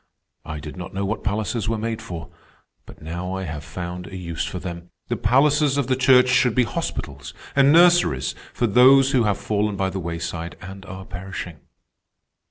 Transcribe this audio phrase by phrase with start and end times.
[0.43, 2.29] "I did not know what palaces were made for,
[2.87, 4.89] but now I have found a use for them.
[5.09, 9.75] The palaces of the Church should be hospitals and nurseries for those who have fallen
[9.75, 11.57] by the wayside and are perishing."